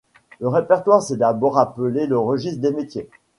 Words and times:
Le 0.39 0.47
répertoire 0.47 1.03
s'est 1.03 1.17
d'abord 1.17 1.59
appelé 1.59 2.07
le 2.07 2.17
registre 2.17 2.59
des 2.59 2.71
métiers. 2.71 3.07